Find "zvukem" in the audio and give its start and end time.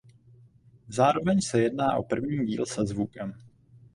2.85-3.33